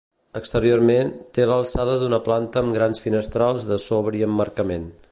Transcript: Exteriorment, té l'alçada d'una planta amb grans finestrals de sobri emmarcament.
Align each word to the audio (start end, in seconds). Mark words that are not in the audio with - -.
Exteriorment, 0.37 1.11
té 1.37 1.45
l'alçada 1.51 1.99
d'una 2.05 2.21
planta 2.29 2.65
amb 2.65 2.75
grans 2.79 3.05
finestrals 3.07 3.69
de 3.75 3.83
sobri 3.89 4.29
emmarcament. 4.33 4.93